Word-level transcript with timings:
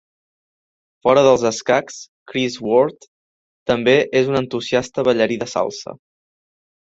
Fora 1.07 1.21
dels 1.27 1.43
escacs, 1.49 1.97
Chris 2.31 2.55
Ward 2.69 3.05
també 3.73 3.95
és 4.21 4.33
un 4.33 4.39
entusiasta 4.41 5.07
ballarí 5.09 5.37
de 5.45 5.51
salsa. 5.55 5.97